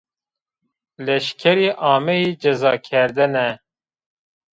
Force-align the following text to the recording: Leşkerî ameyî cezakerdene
Leşkerî 1.05 1.69
ameyî 1.93 2.31
cezakerdene 2.41 3.49